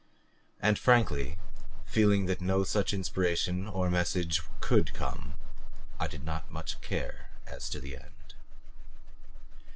[0.59, 1.37] And, frankly,
[1.85, 5.35] feeling that no such inspiration or message could come,
[5.99, 8.33] I did not much care as to the end.